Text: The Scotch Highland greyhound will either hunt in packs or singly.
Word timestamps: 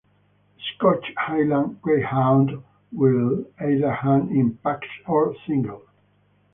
The 0.57 0.61
Scotch 0.75 1.11
Highland 1.15 1.79
greyhound 1.83 2.63
will 2.91 3.45
either 3.63 3.91
hunt 3.93 4.31
in 4.31 4.57
packs 4.63 4.87
or 5.05 5.35
singly. 5.45 5.77